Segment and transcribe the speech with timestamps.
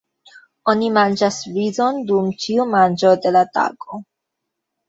[0.71, 4.05] Oni manĝas rizon dum ĉiu manĝo de la tago.